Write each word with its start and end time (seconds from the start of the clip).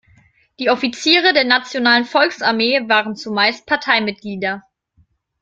Die 0.57 0.71
Offiziere 0.71 1.31
der 1.31 1.43
Nationalen 1.43 2.05
Volksarmee 2.05 2.89
waren 2.89 3.15
zumeist 3.15 3.67
Parteimitglieder. 3.67 4.63